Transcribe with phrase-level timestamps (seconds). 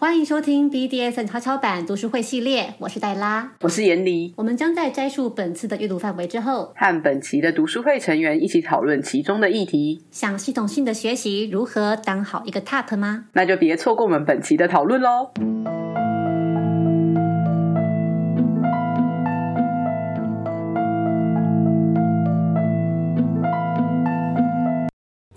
[0.00, 4.32] 欢迎收听 BDSN 悄悄版读书会系列，我是黛拉，我是严离。
[4.36, 10.04] 我们将在摘述本次的阅读范围之后，和本期的读书会成员一起讨论其中的议题。
[10.12, 13.24] 想系统性的学习如何当好一个 TOP 吗？
[13.32, 15.32] 那就别错过我们本期的讨论喽。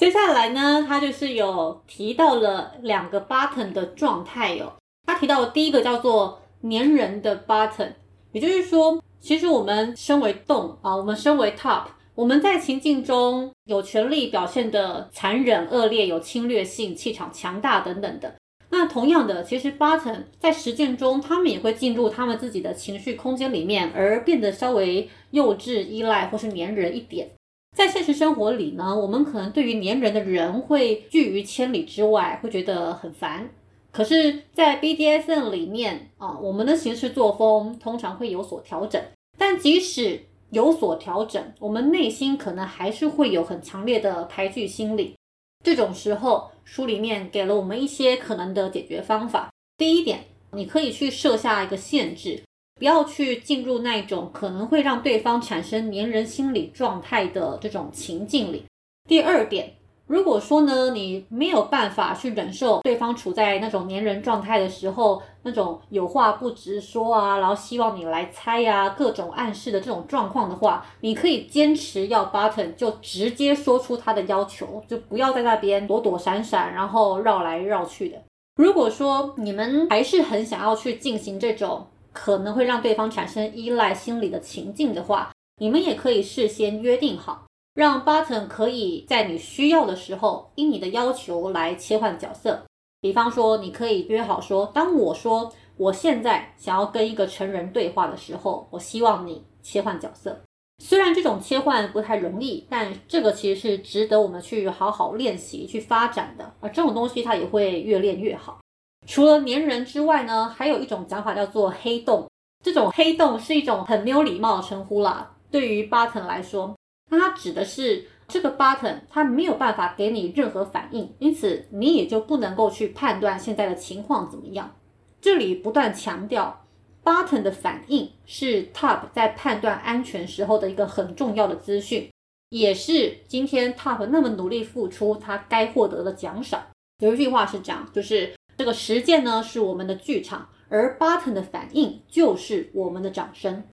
[0.02, 4.74] 接下来呢，他就是有提到了两个 button 的状态哦。
[5.06, 7.92] 他提到第一个叫做粘人的 button，
[8.32, 11.84] 也就是说，其实我们身为动啊，我们身为 top，
[12.16, 18.34] 我们在情境中有权利表现的残忍、恶劣、有侵略性、气场强大等等的。
[18.72, 27.30] 那同样的，其实 button 在实践中，他们也会进入他们自己的情绪空间里面，而变得稍微幼稚、依赖或是粘人一点。
[27.76, 33.50] 在现实生活里呢，我们可能对于粘人的人会拒于千里之外，会觉得很烦。
[33.92, 39.02] 可是，在 BDSM 里面啊，我们的行事作风通常会有所调整。
[39.38, 45.16] 但即使有所调整，我们内心可能还是会有很强烈的排拒心理。
[45.64, 49.50] 这种时候，书里面给了我们一些可能的解决方法。
[49.78, 52.44] 第一点，你可以去设下一个限制。
[52.82, 58.66] 不要去进入那种可能会让对方产生粘人心理状态的这种情境里。
[59.08, 59.74] 第二点，
[60.08, 78.18] 如果说呢，你没有办法去忍受对方处在那种粘人状态的时候，那种有话不直说啊，然后希望你来猜啊，各种暗示的这种状况的话，你可以坚持要 button，就直接说出他的要求，就不要在那边躲躲闪闪，然后绕来绕去的。
[78.56, 81.86] 如果说你们还是很想要去进行这种。
[82.14, 92.64] 可能会让对方产生依赖心理的情境的话，你们也可以事先约定好，让 button 可以在你需要的时候，因你的要求来切换角色。
[93.00, 100.40] 比方说，你可以约好说，当我说我现在想要跟一个成人对话的时候，我希望你切换角色。
[100.84, 106.54] 虽然这种切换不太容易，但这个其实是值得我们去好好练习、去发展的。
[106.60, 108.61] 而这种东西它也会越练越好。
[109.08, 112.28] 除了粘人之外呢，还有一种讲法叫做黑洞。
[112.64, 115.36] 这种黑洞是一种很没有礼貌的称呼啦。
[115.50, 116.76] 对于 button 来说，
[117.10, 124.76] 那它指的是这个 button 它没有办法给你任何反应，因此你也就不能够去判断现在的情况怎么样。
[125.20, 126.66] 这里不断强调
[127.04, 132.08] ，button 的反应是 top 在判断安全时候的一个很重要的资讯，
[132.50, 136.62] 也是今天 top 那么努力付出他该获得的奖赏。
[137.00, 138.32] 有一句话是讲，就是。
[138.62, 143.64] 这个实践呢是我们的剧场，而 button 的反应就是我们的掌声。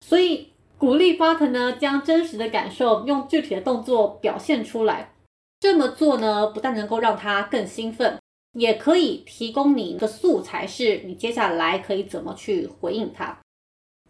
[0.00, 5.12] 所以鼓励 button 呢将真实的感受用具体的动作表现出来。
[5.60, 8.18] 这么做呢不但能够让他更兴奋，
[8.54, 13.38] 也可以提供你的素材，是你接下来可以怎么去回应他。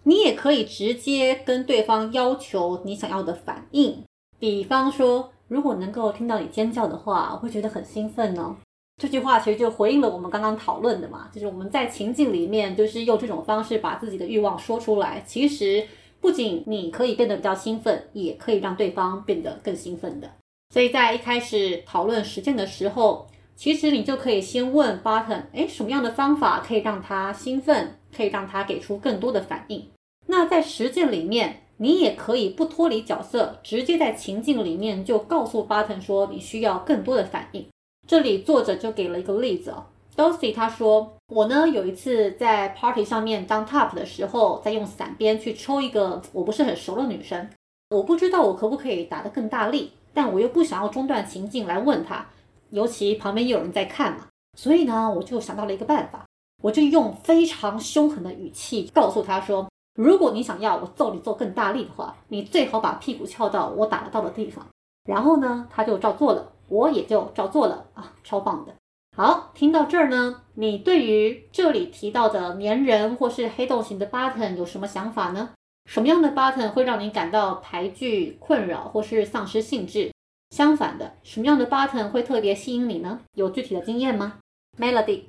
[0.04, 4.04] 你也可以直接跟对方要求你想要的反应，
[4.38, 8.56] 比方说，如果能够听到你尖叫的话，我会觉得很兴奋呢。
[8.96, 15.22] 这句话其实就回应了我们刚刚讨论的嘛，就是我们在情境里面，就是用这种方式把自己的欲望说出来。
[15.26, 15.84] 其实
[16.20, 20.30] 不仅你可以变得比较兴奋，也可以让对方变得更兴奋的。
[20.72, 29.90] 所以在一开始讨论实践的时候，其实你就可以先问 button，哎，什么样的方法可以让他兴奋，可以让他给出更多的反应？
[30.26, 37.66] 那在实践里面，你也可以不脱离角色，直接在情境里面就告诉 button 说你需要更多的反应。
[38.06, 39.84] 这里作者就给了一个例子哦
[40.14, 47.48] ，Dorsey 他说：“我呢有一次在 party 上面当 top 的时候，在用伞鞭去抽一个我不是很熟的女生，
[47.88, 52.26] 我不知道我可不可以打得更大力，但我又不想要中断情境来问他，
[52.68, 54.26] 尤其旁边也有人在看嘛，
[54.58, 56.26] 所以呢我就想到了一个办法，
[56.62, 64.66] 我就用非常凶狠的语气告诉他说：如果你想要我揍你揍更大力的话，你最好把屁股翘到我打得到的地方。
[65.04, 68.74] 然后呢他就照做了。”我也就照做了啊，超棒的。
[69.16, 75.50] 好，听到这儿呢，你对于这里提到的粘人或是黑洞型的 button 有什么想法呢？
[75.88, 80.10] 什么样的 button 会让你感到排拒、困扰或是丧失兴致？
[80.50, 83.20] 相反的，什么样的 button 会特别吸引你呢？
[83.34, 84.40] 有具体的经验吗
[84.78, 85.26] ？Melody，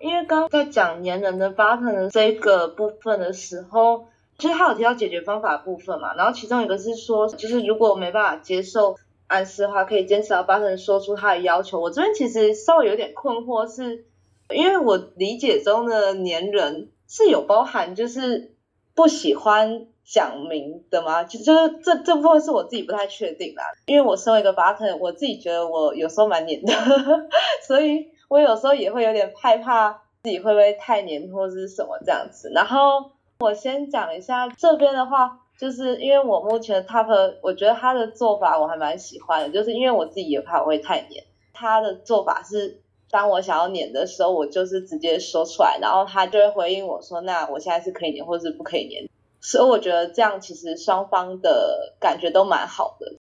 [0.00, 4.06] 因为刚在讲粘人的 button 这个部分的时候，
[4.38, 8.96] 其实他有提到解决方法部分嘛，然后其中一个是说，就是如果没办法接受。
[9.28, 11.80] 暗示的话可以坚持到八成说出他的要求。
[11.80, 14.04] 我这边其实稍微有点困惑，是
[14.50, 18.54] 因为我理解中的粘人是有包含就是
[18.94, 21.24] 不喜欢讲明的吗？
[21.24, 23.64] 就就是这这部分是我自己不太确定啦。
[23.86, 26.72] 因为我身为一个八成，我自己觉得我有时候蛮黏的，
[27.66, 32.50] 所以我有时候也会有点害怕自己会不会太黏或者是什么这样子。
[32.54, 42.80] 然后我先讲一下这边的话，就是因为我目前 top，我觉得他的做法我还蛮喜欢的，就是因为我自己也怕我会太黏，他的做法是
[43.10, 49.08] 当我想要黏的时候，我就是直接说出来，然后他就会回应我说，那我现在是可以黏或是不可以黏。
[49.40, 53.14] 所以我觉得这样其实双方的感觉都蛮好的，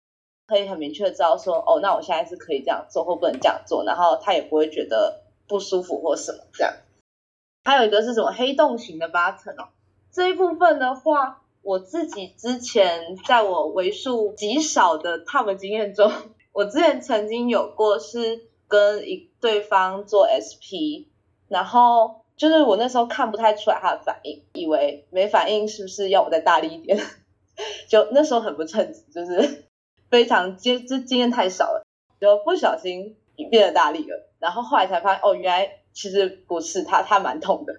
[0.47, 6.73] 可以很明确知道说，哦，那我现在是可以这样做或不能这样做，然后他也不会觉得不舒服或什么这样。
[7.65, 9.69] 还有一个是什么黑洞型的 button 哦，
[10.11, 16.13] 这一部分的话，我自己之前在我为数极少的 top 经验中，
[16.53, 21.09] 我之前曾经有过是跟一对方做 SP，
[21.49, 22.23] 然后。
[22.37, 26.99] 就是我那时候看不太出来他的反应，以为没反应是不是要我再大力一点？
[27.89, 29.67] 就那时候很不称职，就是
[30.11, 31.87] 非常经这经验太少了，
[32.21, 33.17] 就不小心
[33.53, 34.29] 变得大力了。
[34.41, 37.75] 然后后来才发现，哦，原来其实不是他，他蛮痛的。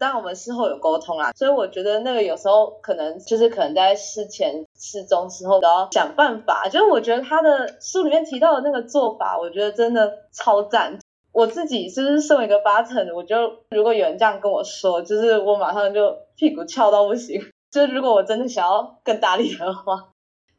[0.00, 6.66] 但我们事后有沟通啦，所以我觉得那个有时候可能就是可能在事前、事中、之后都要想办法。
[6.70, 10.98] 就是我觉得他的书里面提到的那个做法，我觉得真的超赞。
[11.32, 13.36] 我自己就是身为一个八成，我就
[13.70, 17.40] 如果有人这样跟我说，就是我马上就屁股翘到不行。
[17.70, 20.08] 就如果我真的想要更大力的话，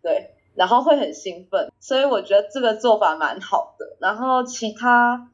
[0.04, 3.98] 对，然后会很兴奋，所以我觉得这个做法蛮好的。
[4.00, 5.30] 然后其他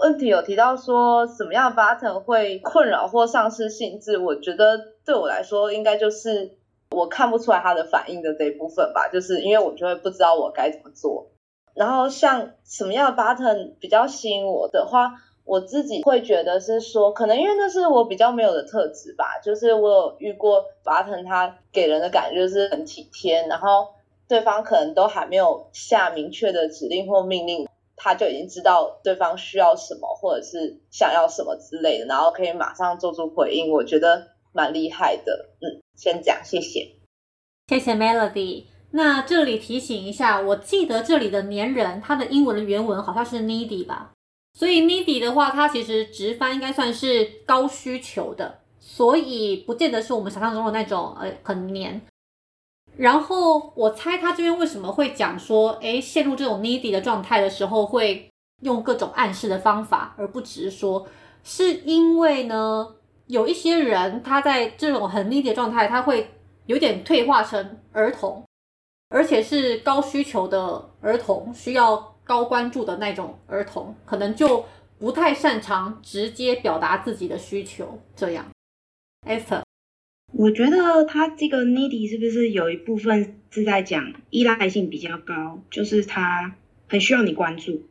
[0.00, 6.56] 问题有提到说什么样的 button 会困扰或丧失兴致，我觉得对我来说应该就是
[6.90, 11.28] 我看不出来他的反应的这一部分吧，就是因为我就会不知道我该怎么做。
[11.74, 19.40] 然后像什么样的 button 比较吸引我的话，我自己会觉得是说，可能因为那是我比较没有的特质吧。
[19.42, 23.88] 就是我有遇过 button，他给人的感觉就是很体贴，然后
[24.28, 27.66] 对方可能都还没有下明确的指令或命令，
[28.02, 35.50] 他就已经知道对方需要什么或者是想要什么之类的，然后可以马上做出回应，我觉得蛮厉害的。
[35.60, 36.96] 嗯，先讲，谢谢，
[37.68, 38.64] 谢谢 Melody。
[38.90, 44.10] 那这里提醒一下，我记得这里的黏人，它的英文的原文好像是 needy 吧，
[44.58, 52.02] 所以 needy 的话，它其实直翻应该算是高需求的，所以不见得是我们想象中的那种呃很黏。
[52.96, 58.28] 然后我猜他这边为什么会讲说，哎，陷入这种 needy 的状态的时候，会
[58.60, 61.06] 用各种暗示的方法，而不直说，
[61.42, 62.94] 是因为呢，
[63.26, 66.30] 有一些人他在这种很 needy 的状态，他会
[66.66, 68.44] 有点退化成儿童。
[69.14, 74.64] 而且是高需求的儿童，需要高关注的那种儿童，可能就
[74.98, 77.98] 不太擅长直接表达自己的需求。
[78.16, 78.46] 这样
[79.28, 79.60] ，Esther，
[80.32, 86.56] 我觉得他这个 needy 是不是有一部分是在讲依赖性比较高，就是他
[86.88, 87.88] 很需要你关注。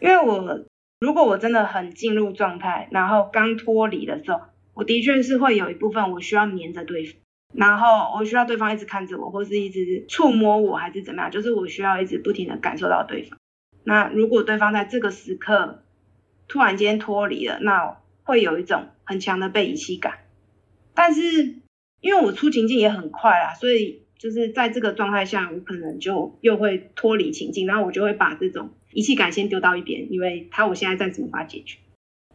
[0.00, 0.64] 因为我
[1.00, 4.40] 如果我真的很进入状态，然后刚脱离的时候，
[4.74, 7.16] 我的确是会有一部分我需要黏着对方。
[7.54, 11.30] 然后我需要对方一直看着我，或是一直触摸我，还是怎么样？
[11.30, 13.38] 就是我需要一直不停的感受到对方。
[13.84, 15.82] 那如果对方在这个时刻
[16.46, 20.18] 突然间脱离了，那会有一种很强的被遗弃感。
[20.94, 21.54] 但是
[22.00, 31.78] 因为我出情境也很快啊，所以就是在这个状态下，我可能就又会脱离情境，然后我就会把这种遗弃感先丢到一边，因为他我现在暂时无法解决。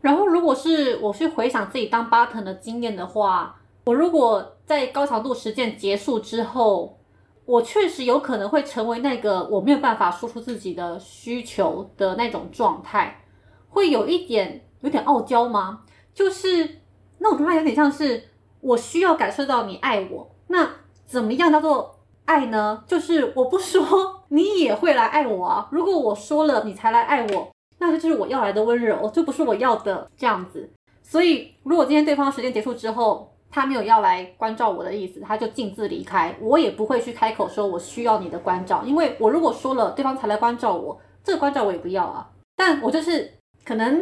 [0.01, 3.59] 然后如果是我去回想自己当 button 的经验的话。
[3.85, 6.97] 我如果在高强度实践结束之后，
[7.43, 13.25] 我确实有可能会成为那个我没有办法说出自己的需求的那种状态，
[13.67, 15.81] 会有一点有点傲娇吗？
[16.13, 16.79] 就是
[17.19, 18.23] 那种状态有点像是
[18.63, 20.69] 我需要感受到你爱我，那
[21.05, 22.83] 怎么样叫做爱呢？
[22.87, 30.69] 就是我不说你也会来爱我啊，如果我说了你才来爱我，那这就是我要来的温柔，就不是我要的这样子。
[31.01, 36.35] 所以如果今天对方时间结束之后，他没有要来关照我的意思，他就径自离开。
[36.39, 42.29] 我也不会去开口说我需要你的关照，因为我如果说了，对方才来关照我，这个关照我也不要啊。
[42.55, 43.33] 但我就是
[43.65, 44.01] 可能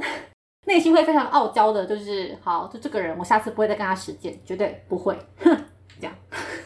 [0.66, 5.18] 内心会非常傲娇的，就是好，就这个人，我下次不会再跟他实践，绝对不会。
[5.40, 5.66] 哼，
[6.00, 6.16] 这样。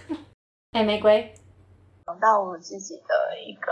[0.74, 1.34] 哎，玫瑰，
[2.06, 3.72] 讲到我自己的一个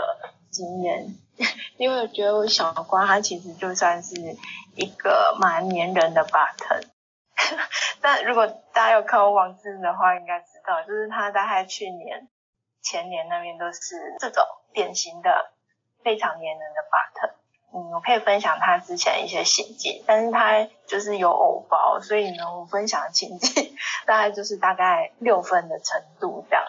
[0.50, 1.14] 经验，
[1.76, 4.14] 因为我觉得我小瓜他其实就算是
[4.74, 6.82] 一个蛮黏人的 button。
[8.00, 12.28] 但如果大家有看我网志的话，应该知道，就是他大概去年、
[12.80, 15.52] 前年那边都是这种典型的
[16.02, 17.34] 非常黏人的 button。
[17.74, 23.74] 嗯，我可以分享他之前一些行径，但是他就是有偶包，所以呢，我分享的情境
[24.06, 26.64] 大概就是大概六分的程度这样。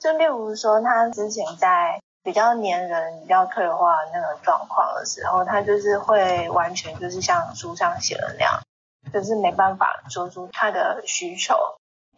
[0.00, 8.60] 就例如说，他之前在比较黏人、比较退化那个状况的时候，他就是会完全就是像书上写的那样。
[9.10, 11.56] 就是没办法说出他的需求。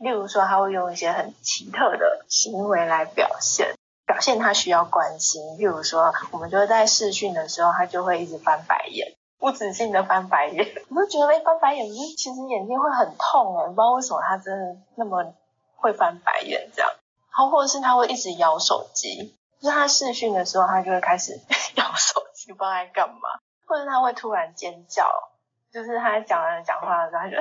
[0.00, 3.74] 例如说，他会用一些很奇特的行为来表现，
[4.10, 5.56] 表现他需要关心。
[5.56, 10.66] 例如说，我们就在视讯的时候，他就会一直翻白眼，不止性的翻白眼。
[10.90, 11.86] 我就觉得，哎，翻白眼，
[12.16, 15.32] 其实眼睛会很痛哎，不知道为什么他真的那么
[15.76, 16.90] 会翻白眼这样。
[17.30, 21.38] 然后或者是他会一直摇手机，就是他视讯的时候，他就会开始
[21.76, 23.38] 摇手机，不知道在干嘛。
[23.66, 25.06] 或者他会突然尖叫，
[25.72, 27.36] 就是他讲完讲话的时候，他就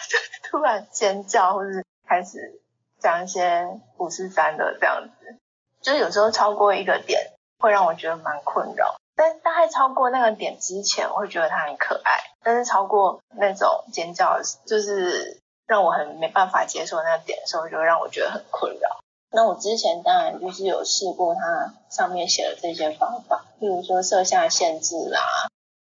[0.50, 1.84] 突然尖叫，或者是。
[2.06, 2.60] 开始
[3.00, 3.66] 讲一些
[3.96, 5.38] 五四三的这样子，
[5.84, 18.98] 就是有时候超过一个点会让我觉得蛮困扰，但大概超过那个点之前，我会觉得它很可爱，但是超过那种尖叫，就是让我很没办法接受那个点的时候，就会让我觉得很困扰。
[19.30, 25.20] 那我之前当然就是有试过它上面写的这些方法，譬如说设下限制啦，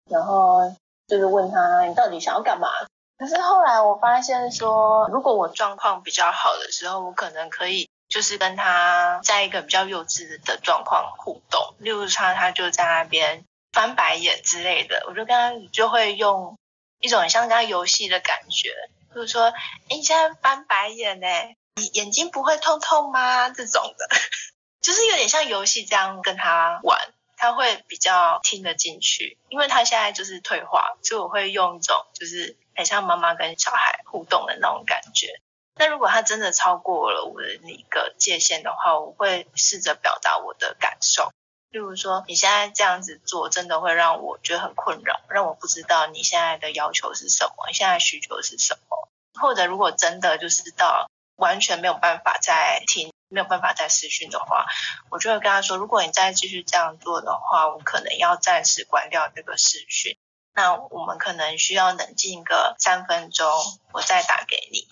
[0.10, 0.72] 然后
[1.08, 2.70] 就是问他你到底想要干嘛。
[3.18, 16.58] 可是后来我发现说，如果我状况比较好的时候，我可能可以就是跟他在一个比较幼稚的状况互动，例如他他就在那边翻白眼之类的，我就跟他就会用
[17.00, 18.74] 一种很像跟游戏的感觉，
[19.16, 19.54] 就是说，哎，
[19.96, 21.28] 你现在翻白眼呢，
[21.76, 23.50] 你眼睛不会痛痛吗？
[23.50, 24.08] 这种的，
[24.82, 27.00] 就是有点像游戏这样跟他玩，
[27.38, 32.58] 他会比较听得进去，因为他现在就是退化，所以我会用一种就是。
[32.76, 35.42] 很像妈妈跟小孩互动的那种感觉。
[35.80, 41.32] 那如果他真的超过了我的那个界限的话，我会试着表达我的感受。
[41.70, 49.08] 例如说，你现在这样子做，真的会让我觉得很困扰，让我不知道你现在的要求是什么，你现在需求是什么。
[49.40, 54.66] 或者，如果真的就是到完全没有办法再听，没有办法再私讯的话，
[55.10, 60.18] 我就会跟他说：如果你再继续这样做的话，我可能要暂时关掉这个私讯。
[60.54, 63.50] 那我们可能需要冷静个三分钟，
[63.94, 64.90] 我再打给你，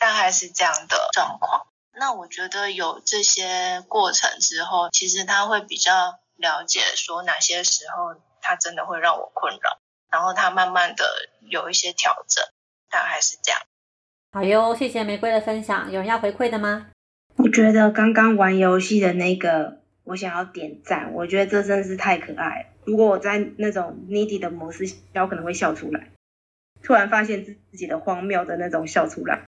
[0.00, 1.68] 大概是这样的状况。
[1.92, 9.78] 那我觉得有这些过程之后，其实他会比较了解说哪些时候他真的会让我困扰，
[10.10, 11.04] 然后他慢慢的
[11.48, 12.42] 有一些调整，
[12.88, 13.60] 大概是这样。
[14.32, 15.92] 好哟，谢谢玫瑰的分享。
[15.92, 16.86] 有人要回馈的吗？
[17.36, 21.12] 我觉得刚刚玩游戏的那个，我想要点赞。
[21.12, 22.66] 我觉得这真是太可爱了。
[22.84, 26.08] 如果我在那种 needy 的模式下，我可能会笑出来。
[26.82, 29.44] 突然发现自己的荒谬的那种笑出来，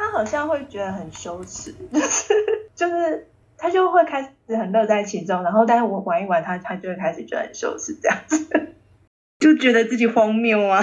[0.00, 2.34] 他好像会觉得很羞耻， 就是
[2.74, 3.28] 就是
[3.58, 8.74] 他就会开始很乐在其中，然后但是我玩一玩他，他就会开始觉得很羞耻，这样子
[9.38, 10.82] 就觉得自己荒谬啊。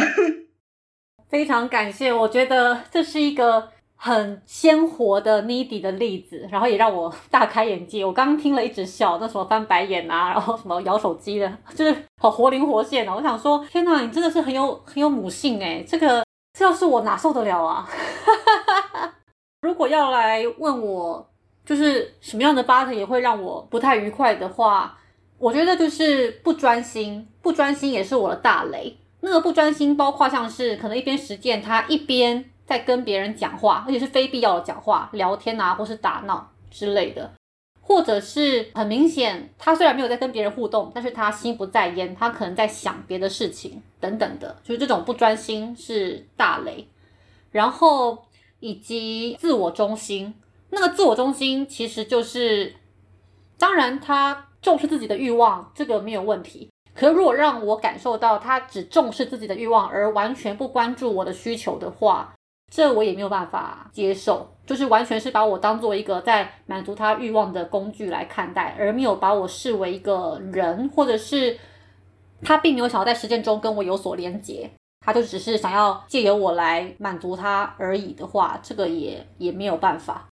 [1.27, 3.69] 非常感谢，我觉得这是一个。
[3.99, 8.05] 很鲜活的 needy 的例子，然后也让我大开眼界。
[8.05, 13.15] 我刚刚听了一直笑，那什么翻白眼啊，然后什么摇手机的，就是好活灵活现啊！
[13.15, 17.89] 我想说，天哪，你真的是很有很有母性诶这个这要是我哪受得了啊？
[19.67, 21.29] 如果要来问我，
[21.65, 24.97] 就是什么样的 bot 也会让我不太愉快的话，
[25.37, 28.97] 我觉得就是不专心，不专心也是我的大雷。
[29.19, 32.45] 那个不专心包括像是可能一边实践，他一边。
[32.67, 37.31] 在跟别人讲话，而且是非必要的讲话、聊天啊，或是打闹之类的，
[37.79, 46.85] 或者是很明显，他虽然没有在跟别人互动，但是他心不在焉，他可能在想别的事情等等的，就是这种不专心是大雷。
[47.51, 48.26] 然后
[48.59, 50.33] 以及自我中心，
[50.69, 52.75] 那个自我中心其实就是，
[53.57, 56.69] 当然他重视自己的欲望，这个没有问题。
[56.93, 62.33] 可如果让我感受到他只重视自己的欲望，而完全不关注我的需求的话，
[62.73, 71.57] 这我也没有办法接受，就是完全是把我当做一个在满足他欲望的工具来看待，而没有把我视为一个人，或者是
[72.41, 74.69] 他并没有想要在实践中跟我有所连接，
[75.07, 80.27] 他就只是想要借由我来满足他而已的话，这个也也没有办法。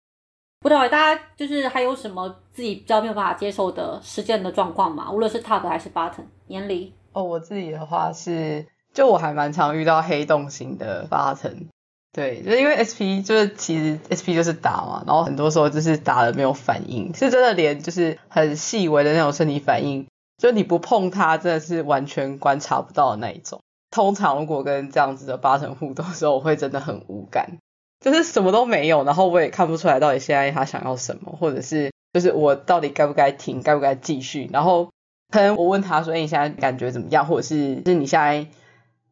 [0.62, 5.12] 不知道大家就是还有什么自己比较没有办法接受的实践的状况吗？
[5.12, 11.68] 无论是 top 还是 button，眼里哦，我自己的话是，就我还蛮常遇到黑洞型的 button。
[12.14, 23.60] 对，就是因为 SP 就是其实 SP 就是打嘛，然后很多时候就是打了没有反应，是真的连就是很细微的那种身体反应，就你不碰它真的是完全观察不到的那一种。
[23.92, 27.58] 通常如果跟这样子的八成互动的时候，我会真的很无感，
[28.00, 34.50] 就是什么都没有，然后我也看不出来到底现在他想要什么，或者是就是我到底该不该停，该不该继续。
[34.52, 34.90] 然后
[35.32, 37.28] 可能我问他说，哎，你现在感觉怎么样？
[37.28, 38.48] 或者是是你现在。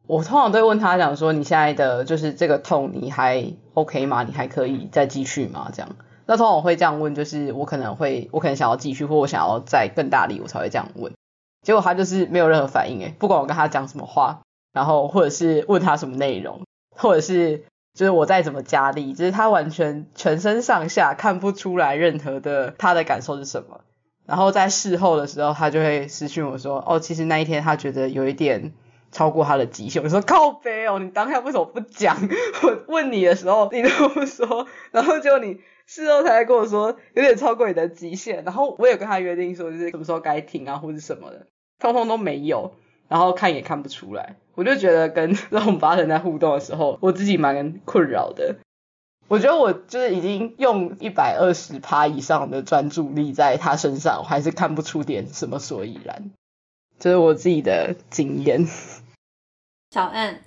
[0.06, 4.24] 我通常都会问他讲说，你现在的就是这个痛，你还 OK 吗？
[4.24, 5.70] 你还可以再继续吗？
[5.72, 5.94] 这样，
[6.26, 11.12] 那通常我会这样问，就是我可能会，我可能想要继续，或我想要再更大力，我才会这样问。
[11.62, 14.40] 结果他就是没有任何反应，诶，不管我跟他讲什么话，
[14.72, 16.62] 然后或者是问他什么内容，
[16.96, 23.80] 或者是就是我再怎么加力，就是他完全全身上下看不出来任何的他的感受是什么。
[24.26, 28.72] 然后在事后的时候，他就会私讯我说：“哦，其实那一天他觉得有一点
[29.10, 32.16] 超过他的极限。”我说：“靠背哦，你当下为什么不讲？
[32.62, 38.44] 我问你的时候你都不说，然后就你事后才跟我说有点超过你的极限。
[38.44, 41.48] 然后我有跟他约定说，就是什么时候该停啊，或者什么的，
[41.80, 42.74] 通通都没有。
[43.10, 48.54] 然后看也看不出来，我就觉得跟这种八成在互动的时候，我自己蛮困扰的。
[49.26, 56.30] 我觉得我就是已经用一百二十趴以上的专注力在他身上，我还是看不出点什么所以然，
[57.00, 58.64] 这是我自己的经验。
[59.90, 60.40] 小 N，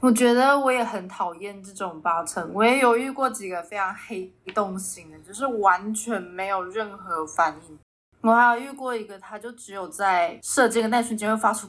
[0.00, 7.78] 我觉得我也很讨厌这种八成，我也有遇过几个非常黑洞型的，就是完全没有任何反应。
[8.22, 11.68] 我还有遇过一个，他就只有在射箭的那瞬间会发出，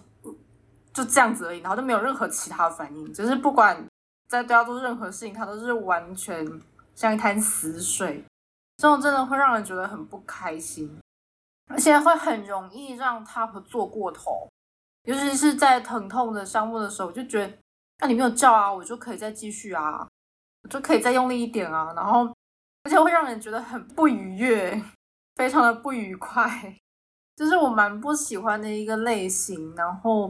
[0.97, 3.85] 就这样子而已，然后就没有任何其他反应，就是不管。
[4.29, 6.45] 在对他做任何事情，他都是完全
[6.93, 8.21] 像一滩死水，
[8.75, 10.99] 这种真的会让人觉得很不开心，
[11.69, 14.49] 而且会很容易让 Top 做过头，
[15.03, 17.53] 尤其是在疼痛的项目的时候，我就觉得，
[17.99, 20.05] 那你没有叫啊，我就可以再继续啊，
[20.63, 22.29] 我就可以再用力一点啊，然后
[22.83, 24.83] 而且会让人觉得很不愉悦，
[25.37, 26.75] 非常的不愉快，
[27.37, 30.29] 这是我蛮不喜欢的一个类型，然后。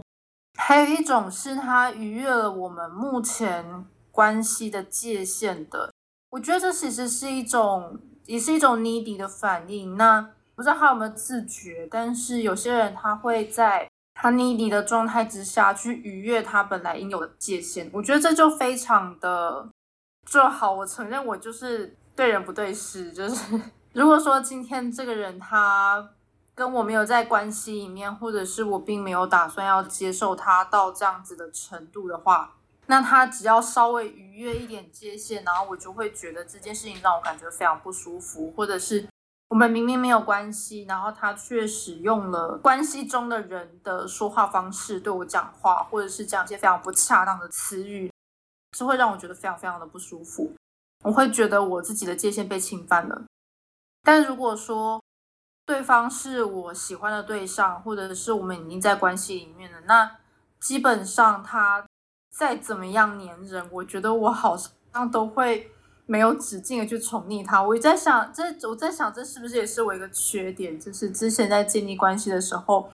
[0.57, 5.93] 还有一种是他逾越了我们目前关系的界限的，
[6.31, 9.95] 我觉得这其实是一种，也是一种 needy 的反应。
[9.95, 10.19] 那
[10.55, 17.87] 不知道他有没有自觉，但是有些人他会在他 needy 的状态之下去逾越他本来应有的界限。
[17.93, 19.69] 我觉得这就非常的
[20.25, 20.73] 就好。
[20.73, 23.61] 我承认我就是对人不对事，就是
[23.93, 26.09] 如果说今天这个人他。
[26.57, 32.55] 跟我没有在关系里面，或者是我并没有打算要接受他到这样子的程度的话，
[32.87, 39.07] 那他只要稍微逾越一点界限，然后我就会觉得这件事情让我感觉非常不舒服，或者是
[39.49, 48.11] 我们明明没有关系，然后他却使用了关系中的人的说话方式对我讲话，或者是讲一些非常不恰当的词语，
[48.75, 50.51] 是会让我觉得非常非常的不舒服，
[51.03, 53.21] 我会觉得我自己的界限被侵犯了。
[54.01, 54.99] 但如果说，
[55.67, 59.77] 对方是我喜欢的对象，或者是我们已经在关系里面了。
[59.85, 60.09] 那
[60.61, 61.85] 基本上他
[62.33, 65.69] 再怎么样黏人，我觉得我好像都会
[66.05, 67.61] 没有止境的去宠溺他。
[67.61, 70.79] 我在想，这我在想，这是不是也是我一个缺点？
[70.79, 72.89] 就是之前在建立关系的时候，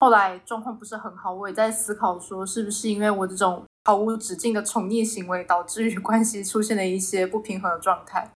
[0.00, 8.28] 后来状况不是很好，我也在思考说，是不是因为我这种毫无止境的宠溺行为，导致于关系出现了一些不平衡的状态。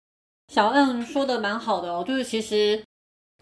[0.52, 2.84] 小恩说的蛮好的哦，就是其实。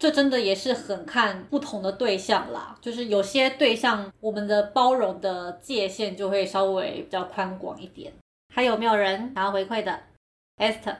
[0.01, 8.11] 这真的也是很看不同的对象啦，就是有些对象，我们的包容的界限就会稍微比较宽广一点。
[8.51, 9.99] 还有没有人想要回馈的
[10.57, 10.95] ？Esther，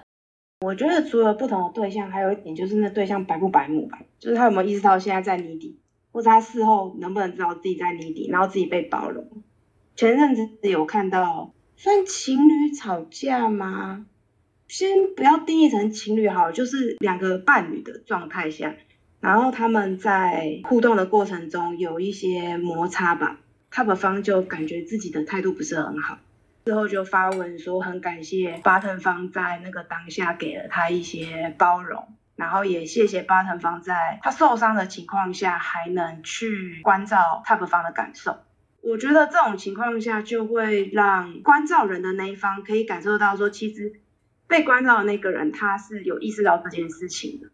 [0.60, 5.80] 我觉得除了不同的对象，还有一点就是那对象白不白目吧，就是他有没有意识到现在在泥底，
[6.12, 9.28] 或者他事后能不能知道自己在泥底，然后自己被包容。
[9.96, 14.06] 前阵子有看到算情侣吵架吗？
[14.68, 18.76] 先不要定义成情侣好，就是两个伴侣的状态下。
[19.22, 23.40] 然后他们在互动的过程中有一些摩擦吧
[23.72, 26.18] ，Top 方就感觉自己的态度不是很好，
[26.66, 38.38] 之后就发文说很感谢巴腾方在那个当下给了他一些包容，然后也谢谢巴腾方在他受伤的情况下还能去关照 Top 方的感受。
[38.82, 43.94] 我觉得这种情况下就会让关照人的那一方可以感受到说，其实
[44.48, 47.50] 被关照的那个人他是有意识到这件事情的。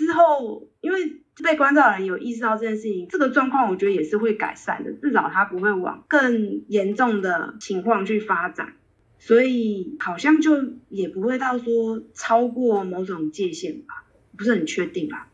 [0.00, 8.72] 之后，因为被关照人有意识到这件事情，这个状况我觉得也是会改善的，至少他不会往更严重的情况去发展，
[9.18, 10.56] 所以好像就
[10.88, 14.06] 也不会到说超过某种界限吧，
[14.38, 15.28] 不是很确定吧。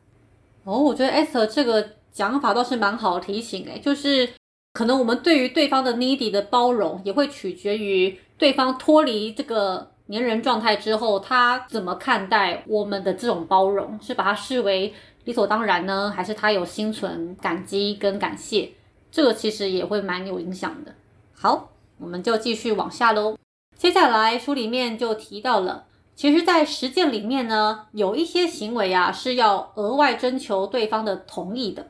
[0.64, 4.28] 哦，我觉得 Esther 这个讲法倒是蛮好提醒诶，就是
[4.72, 9.92] 可能我们对于对方的 needy 的包容，也会取决于对方脱离这个。
[10.08, 13.98] 黏人状态之后，他怎么看待我们的这种包容？
[14.00, 18.70] 是把它视为理所当然呢，还是他有心存感激跟感谢？
[19.10, 20.94] 这个其实也会蛮有影响的。
[21.34, 23.36] 好，我们就继续往下喽。
[23.76, 31.84] 接下来书里面就提到了，其实，在实践里面呢，有一些行为啊是要额外征求对方的同意的。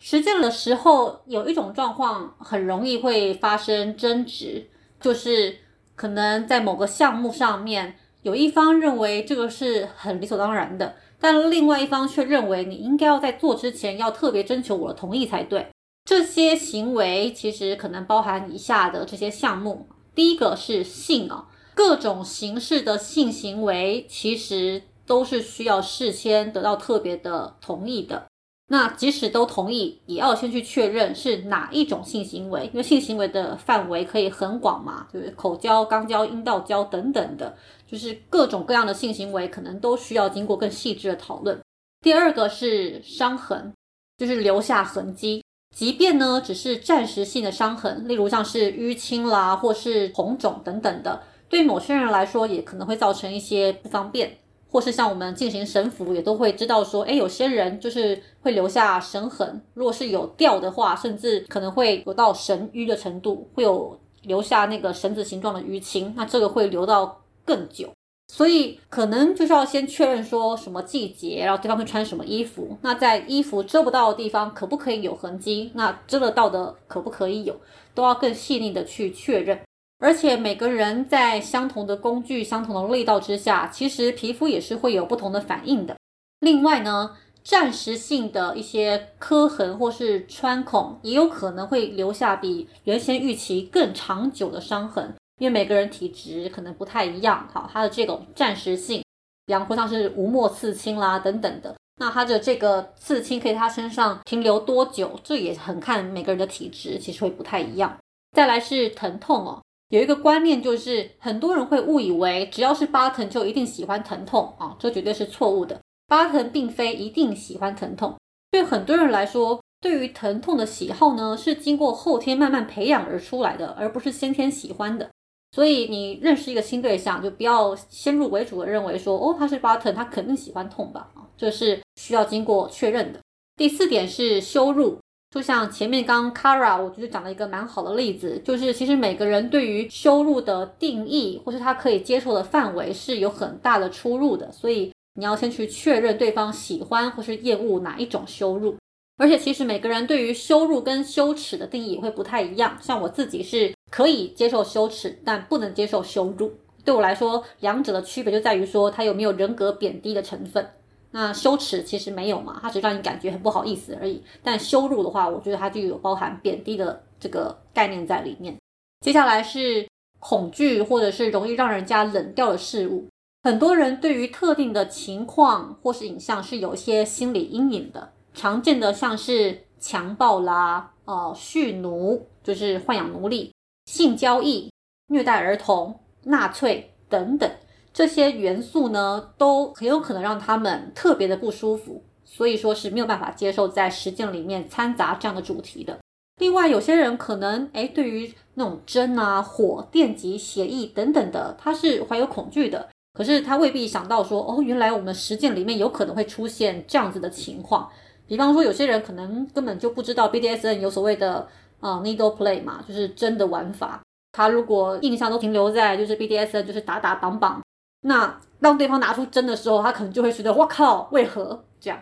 [0.00, 4.68] 实践的时候，有一种状况很容易会发生争执，
[5.00, 5.58] 就是。
[6.00, 15.66] 可能在某个项目上面，有一方认为这个是很理所当然的，但另外一方却认为你应该要在做之前要特别征求我的同意才对。
[16.06, 19.88] 这些行为其实可能包含以下的这些项目。
[20.14, 28.29] 第一个是性啊，各种形式的性行为其实都是需要事先得到特别的同意的。
[28.72, 41.58] 那即使都同意，也要先去确认是哪一种性行为，因为性行为的范围可以很广嘛，就是口交、肛交、阴道交等等的，就是各种各样的性行为，可能都需要经过更细致的讨论。
[42.00, 43.72] 第二个是伤痕，
[44.16, 45.42] 就是留下痕迹，
[45.76, 54.38] 即便呢只是暂时性的伤痕，例如像是淤青啦，或是红肿等等的，对某些人来说也可能会造成一些不方便。
[54.70, 67.90] 或是像我们进行神符，也都会知道说，哎，有些人就是会留下神痕，如果是有掉的话，甚至可能会有到神淤的程度，会有留下那个绳子形状的淤青，那这个会留到更久。
[68.32, 77.56] 所以可能就是要先确认说什么季节，然后对方会穿什么衣服，那在衣服遮不到的地方可不可以有痕迹，那遮得到的可不可以有，
[77.92, 79.58] 都要更细腻的去确认。
[80.00, 85.94] 而且每个人在相同的工具、相同的力道之下，其实皮肤也是会有不同的反应的。
[86.40, 95.14] 另外呢，暂时性的一些磕痕或是穿孔，也有可能会留下比原先预期更长久的伤痕。
[95.38, 99.02] 因为每个人体质可能不太一样，好，它的这种暂时性，
[99.46, 107.96] 比方说像是无墨刺青啦等等的，那它的这个刺青可以它身上停留多久，这也很看每个人的体质，其实会不太一样。
[108.36, 109.62] 再来是疼痛哦。
[109.90, 115.80] 有一个观念就是，很多人会误以为只要是巴腾就一定喜欢疼痛啊，这绝对是错误的。
[116.06, 118.16] 巴腾并非一定喜欢疼痛，
[118.52, 125.10] 对很多人来说，对于疼痛的喜好呢，是经过后天慢慢培养而出来的，而不是先天喜欢的。
[125.50, 131.10] 所以你认识一个新对象，就不要先入为主的认为说，哦，他是巴腾，他肯定喜欢痛吧？
[131.16, 133.18] 啊，这是需要经过确认的。
[133.56, 135.00] 第四点是羞辱。
[135.30, 148.74] 就像前面刚 Kara，我觉得讲了一个蛮好的例子，就是其实每个人对于羞辱的定义，或是他可以接受的范围是有很大的出入的，所以你要先去确认对方喜欢或是厌恶哪一种羞辱。
[149.18, 156.52] 而且其实每个人对于羞辱跟羞耻的定义也会不太一样，像我自己是可以接受羞耻，但不能接受羞辱。
[156.84, 160.68] 对我来说，两者的区别就在于说他有没有人格贬低的成分。
[161.12, 164.22] 那羞耻其实没有嘛，它只是让你感觉很不好意思而已。
[164.42, 168.56] 但羞辱的话，我觉得它就有包含贬低的这个概念在里面。
[169.00, 173.08] 接下来是恐惧或者是容易让人家冷掉的事物。
[173.42, 178.12] 很多人对于特定的情况或是影像是有一些心理阴影的。
[178.34, 183.52] 常见的像是强暴啦、呃蓄奴，就是豢养奴隶、
[183.86, 184.70] 性交易、
[185.08, 187.50] 虐待儿童、纳粹等等。
[187.92, 195.98] 这些元素呢，都很有可能让他们特别的不舒服，所以说是没有办法接受在实践里面掺杂这样的主题的。
[196.40, 202.88] 另外，有些人可能哎，对于那种针啊、火、电极、血液等等的，他是怀有恐惧的。
[203.12, 207.90] 可是他未必想到说，哦，原来我们实践里面有可能会出现这样子的情况。
[208.26, 211.46] 比方说，有些人可能根本就不知道 BDSN 有所谓的
[211.80, 214.00] 啊 needle play 嘛，就是针的玩法。
[214.32, 217.60] 他如果印象都停留在就是 BDSN 就是打打绑绑。
[218.02, 221.98] 那当对方拿出针的时候，他可能就会觉得“我靠，为何这样？”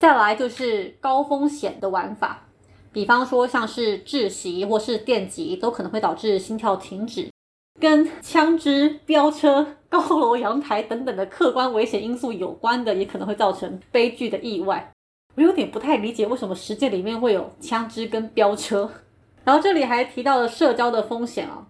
[0.00, 2.48] 再来就是高风险的玩法，
[2.92, 7.28] 比方说像是窒息或是电击，都可能会导致心跳停止。
[7.80, 14.92] 跟枪支、飙车、高楼、阳台等等的客观危险因素有关的，也可能会造成悲剧的意外。
[15.34, 18.90] 我有点不太理解为什么实践里面会有枪支跟飙车。
[19.44, 21.66] 然后这里还提到了社交的风险啊，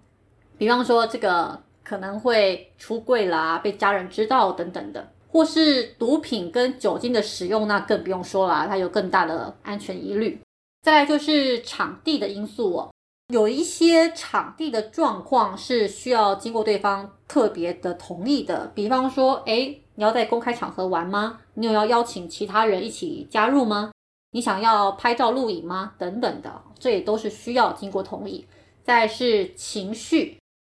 [0.56, 1.65] 比方说这个。
[1.86, 10.40] 可能会出柜啦，被家人知道等等的，或是毒品跟酒精的使用，那更不用说啦，它有更大的安全疑虑。
[10.82, 12.90] 再来就是场地的因素哦，
[13.32, 21.40] 有一些场地的状况是需要经过对方特别的同意的，比方说，哎，你要在公开场合玩吗？
[21.54, 23.92] 你有要邀请其他人一起加入吗？
[24.32, 25.94] 你想要拍照录影吗？
[25.98, 28.44] 等等的，这也都是需要经过同意。
[28.82, 30.36] 再是情绪。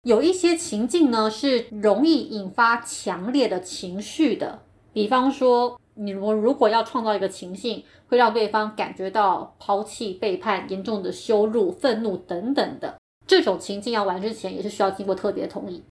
[0.07, 4.61] 有一些情境呢是容易引发强烈的情绪的，
[4.93, 15.83] 比方说，你我如果要创造一个情境，会让对方感觉到抛弃、背叛、严重的羞辱、愤怒等等的这种情境，要玩之前也是需要经过特别同意。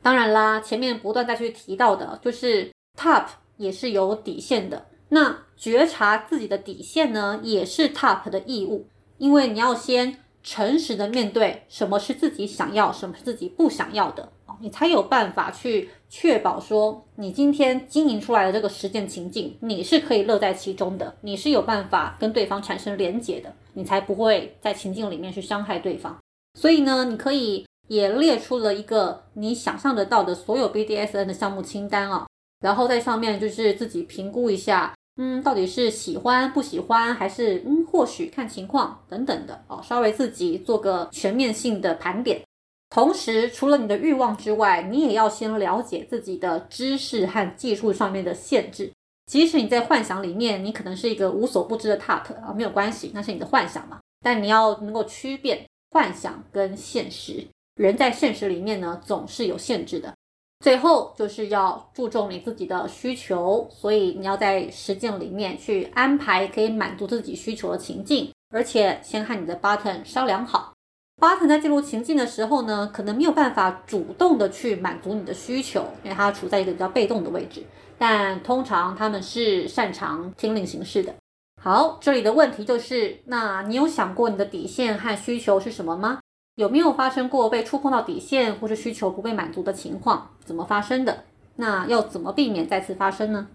[0.00, 3.26] 当然啦，前面不断再去提到的，就是 top
[3.58, 4.86] 也是有底线的。
[5.10, 8.86] 那觉察自己的底线呢，也是 top 的义务，
[9.18, 10.16] 因为你要先。
[10.42, 26.18] 诚实的面对什么是自己想要，什么是自己不想要的你才有办法去确保说，你今天经营出来的这个实践情境，你是可以乐在其中的，你是有办法跟对方产生连结的，你才不会在情境里面去伤害对方。
[26.58, 32.26] 所以呢，你可以也列出了一个你想象得到的所有 BDSN 的项目清单啊，
[32.60, 34.92] 然后在上面就是自己评估一下。
[35.16, 42.40] 嗯，到底是喜欢不喜欢，还是嗯，或许看情况等等的哦，稍微自己做个全面性的盘点。
[42.88, 48.90] 同时，除了你的欲望之外，你也要先了解自己的知识和技术上面的限制。
[49.26, 54.00] 即使你在幻想里面，你可能是一个无所不知的 Tuck 啊，没有关系，那是你的幻想嘛。
[54.20, 60.12] 但你要能够区辨幻想跟现实，人在现实里面呢，总是有限制的。
[60.60, 70.72] 最后就是要注重你自己的需求，所以你要在实践里面去安排可以满足自己需求的情境，而且先和你的 button 商量好。
[71.18, 77.64] button 在进入情境的时候呢，可能没有办法主动的去满足你的需求，因为它处在一个比较被动的位置。
[77.96, 81.14] 但通常他们是擅长听令行事的。
[81.62, 86.20] 好，这里的问题就是，那你有想过你的底线和需求是什么吗？
[86.56, 90.30] 有没有发生过被触碰到底线或是需求不被满足的情况？
[90.44, 91.24] 怎么发生的？
[91.56, 93.48] 那要怎么避免再次发生呢？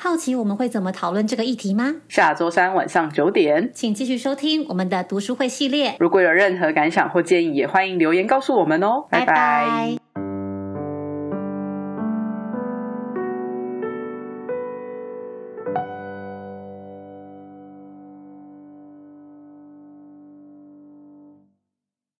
[0.00, 1.96] 好奇我们会怎么讨论这个议题吗？
[2.08, 5.96] 下周三晚上九点，请继续收听我们的读书会系列。
[6.00, 9.06] 如果有任何感想或建议，也欢迎留言告诉我们哦。
[9.10, 10.21] 拜拜。